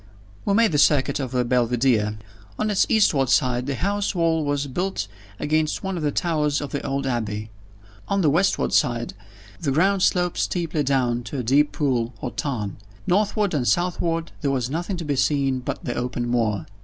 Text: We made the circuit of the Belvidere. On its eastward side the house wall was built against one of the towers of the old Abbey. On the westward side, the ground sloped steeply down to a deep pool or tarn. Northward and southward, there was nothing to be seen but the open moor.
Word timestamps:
We 0.45 0.55
made 0.55 0.71
the 0.71 0.79
circuit 0.79 1.19
of 1.19 1.29
the 1.29 1.45
Belvidere. 1.45 2.17
On 2.57 2.71
its 2.71 2.87
eastward 2.89 3.29
side 3.29 3.67
the 3.67 3.75
house 3.75 4.15
wall 4.15 4.43
was 4.43 4.65
built 4.65 5.07
against 5.39 5.83
one 5.83 5.95
of 5.95 6.01
the 6.01 6.11
towers 6.11 6.59
of 6.59 6.71
the 6.71 6.83
old 6.83 7.05
Abbey. 7.05 7.51
On 8.07 8.21
the 8.21 8.29
westward 8.31 8.73
side, 8.73 9.13
the 9.59 9.69
ground 9.69 10.01
sloped 10.01 10.39
steeply 10.39 10.81
down 10.81 11.21
to 11.25 11.37
a 11.37 11.43
deep 11.43 11.71
pool 11.71 12.15
or 12.19 12.31
tarn. 12.31 12.77
Northward 13.05 13.53
and 13.53 13.67
southward, 13.67 14.31
there 14.41 14.49
was 14.49 14.71
nothing 14.71 14.97
to 14.97 15.05
be 15.05 15.15
seen 15.15 15.59
but 15.59 15.85
the 15.85 15.93
open 15.93 16.27
moor. 16.27 16.65